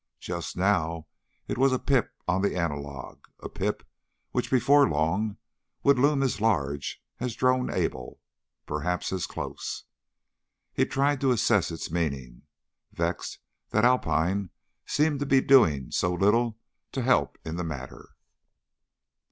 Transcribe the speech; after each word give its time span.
Just 0.19 0.57
now 0.57 1.05
it 1.47 1.59
was 1.59 1.71
a 1.71 1.77
pip 1.77 2.11
on 2.27 2.41
the 2.41 2.55
analog, 2.57 3.19
a 3.39 3.47
pip 3.47 3.83
which 4.31 4.49
before 4.49 4.89
long 4.89 5.37
would 5.83 5.99
loom 5.99 6.23
as 6.23 6.41
large 6.41 7.03
as 7.19 7.35
Drone 7.35 7.69
Able, 7.71 8.19
perhaps 8.65 9.13
as 9.13 9.27
close. 9.27 9.83
He 10.73 10.85
tried 10.87 11.21
to 11.21 11.29
assess 11.29 11.69
its 11.69 11.91
meaning, 11.91 12.41
vexed 12.91 13.37
that 13.69 13.85
Alpine 13.85 14.49
seemed 14.87 15.19
to 15.19 15.27
be 15.27 15.39
doing 15.39 15.91
so 15.91 16.11
little 16.11 16.57
to 16.93 17.03
help 17.03 17.37
in 17.45 17.57
the 17.57 17.63
matter. 17.63 18.09